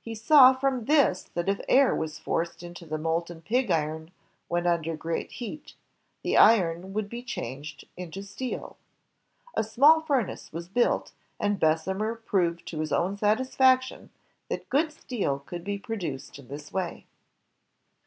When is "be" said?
7.10-7.22, 15.62-15.76